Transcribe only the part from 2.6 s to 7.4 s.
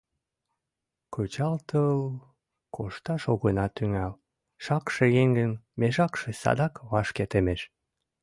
кошташ огына тӱҥал, шакше еҥын мешакше садак вашке